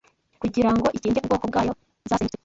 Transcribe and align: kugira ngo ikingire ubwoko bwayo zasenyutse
kugira 0.41 0.69
ngo 0.75 0.85
ikingire 0.97 1.23
ubwoko 1.23 1.45
bwayo 1.51 1.71
zasenyutse 2.09 2.39